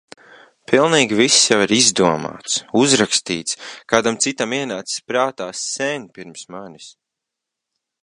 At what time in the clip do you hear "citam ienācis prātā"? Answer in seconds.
4.27-5.51